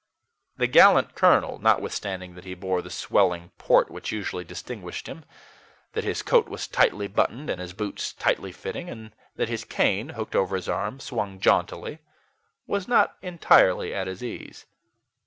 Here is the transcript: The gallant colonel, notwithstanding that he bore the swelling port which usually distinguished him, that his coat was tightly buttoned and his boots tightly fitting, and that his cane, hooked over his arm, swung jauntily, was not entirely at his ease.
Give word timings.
The 0.57 0.65
gallant 0.65 1.13
colonel, 1.13 1.59
notwithstanding 1.59 2.33
that 2.33 2.43
he 2.43 2.55
bore 2.55 2.81
the 2.81 2.89
swelling 2.89 3.51
port 3.59 3.91
which 3.91 4.11
usually 4.11 4.43
distinguished 4.43 5.05
him, 5.05 5.25
that 5.93 6.03
his 6.03 6.23
coat 6.23 6.49
was 6.49 6.67
tightly 6.67 7.05
buttoned 7.05 7.51
and 7.51 7.61
his 7.61 7.73
boots 7.73 8.11
tightly 8.13 8.51
fitting, 8.51 8.89
and 8.89 9.11
that 9.35 9.47
his 9.47 9.63
cane, 9.63 10.09
hooked 10.17 10.35
over 10.35 10.55
his 10.55 10.67
arm, 10.67 10.99
swung 10.99 11.39
jauntily, 11.39 11.99
was 12.65 12.87
not 12.87 13.15
entirely 13.21 13.93
at 13.93 14.07
his 14.07 14.23
ease. 14.23 14.65